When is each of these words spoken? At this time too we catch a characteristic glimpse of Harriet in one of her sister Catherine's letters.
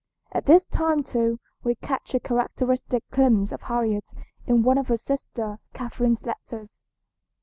At 0.31 0.47
this 0.47 0.65
time 0.65 1.03
too 1.03 1.39
we 1.63 1.75
catch 1.75 2.15
a 2.15 2.19
characteristic 2.19 3.07
glimpse 3.11 3.51
of 3.51 3.61
Harriet 3.61 4.09
in 4.47 4.63
one 4.63 4.79
of 4.79 4.87
her 4.87 4.97
sister 4.97 5.59
Catherine's 5.75 6.23
letters. 6.25 6.79